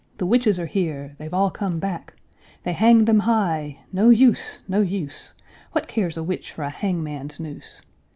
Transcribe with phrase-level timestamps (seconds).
[0.17, 1.13] The witches are here!
[1.19, 2.15] They've all come back!
[2.63, 4.61] They hanged them high, No use!
[4.67, 5.35] No use!
[5.73, 7.83] What cares a witch for a hangman's noose?